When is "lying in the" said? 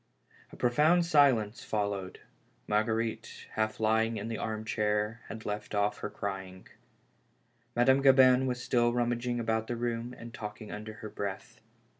3.79-4.37